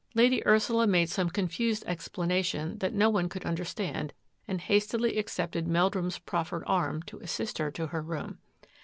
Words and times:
Lady 0.15 0.41
Ursula 0.47 0.87
made 0.87 1.11
some 1.11 1.29
confused 1.29 1.83
ex 1.85 2.07
planation 2.07 2.79
that 2.79 2.91
no 2.91 3.07
one 3.11 3.29
could 3.29 3.45
understand, 3.45 4.13
and 4.47 4.61
hastily 4.61 5.15
accepted 5.19 5.67
Meldrum's 5.67 6.17
proffered 6.17 6.63
arm 6.65 7.03
to 7.03 7.19
assist 7.19 7.59
her 7.59 7.69
to 7.69 7.85
her 7.85 8.01
room. 8.01 8.39